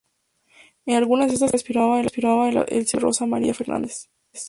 En 0.87 0.95
algunas 0.95 1.27
de 1.27 1.45
estas 1.45 1.63
telenovelas 1.63 2.11
firmaba 2.11 2.51
con 2.51 2.65
el 2.69 2.87
seudónimo 2.87 2.87
de 2.91 2.99
'Rosa 3.03 3.25
María 3.27 3.51
Hernández'. 3.53 4.09